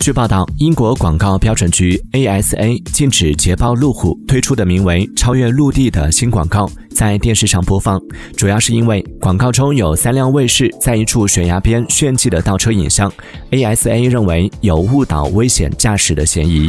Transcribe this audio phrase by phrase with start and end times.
[0.00, 8.00] 据报道英国广告标准局 asa 禁止捷豹路虎推出的名为超越陆地的新广告在电视上播放
[8.36, 13.12] 主要是因为广告中有三辆卫士在一处悬崖边炫技的倒车影像
[13.52, 16.68] asa 认为有误导危险驾驶的嫌疑。